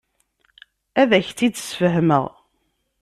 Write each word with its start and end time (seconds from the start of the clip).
Ad 1.01 1.11
ak-tt-id-sfehmeɣ. 1.19 2.25